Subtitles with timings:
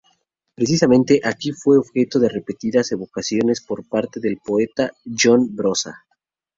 [0.55, 6.05] Precisamente aquí fue objeto de repetidas evocaciones por parte del poeta Joan Brossa.